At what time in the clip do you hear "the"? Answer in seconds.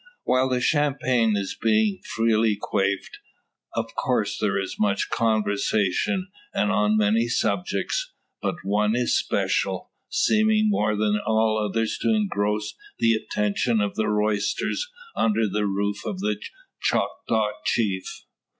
0.49-0.59, 12.97-13.13, 13.93-14.07, 15.47-15.67, 16.17-16.39